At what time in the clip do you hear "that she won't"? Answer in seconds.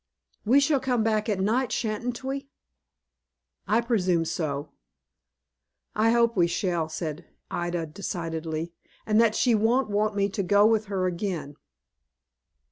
9.21-9.91